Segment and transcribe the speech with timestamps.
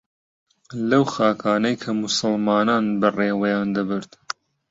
[0.89, 4.11] لەو خاکانەی کە موسڵمانان بەڕێوەیان دەبرد